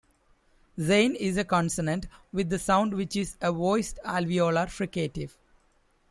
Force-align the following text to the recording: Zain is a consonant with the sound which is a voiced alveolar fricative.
Zain 0.79 1.13
is 1.13 1.37
a 1.37 1.43
consonant 1.43 2.07
with 2.33 2.49
the 2.49 2.57
sound 2.57 2.95
which 2.95 3.15
is 3.15 3.37
a 3.39 3.51
voiced 3.51 3.99
alveolar 4.03 4.65
fricative. 4.65 5.33